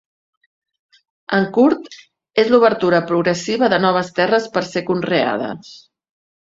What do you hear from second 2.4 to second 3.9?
és l'obertura progressiva de